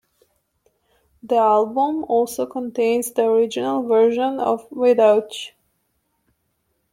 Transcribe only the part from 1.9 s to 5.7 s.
also contains the original version of "Without You".